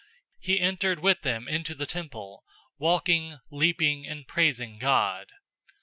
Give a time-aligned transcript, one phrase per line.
[0.39, 2.43] He entered with them into the temple,
[2.79, 5.27] walking, leaping, and praising God.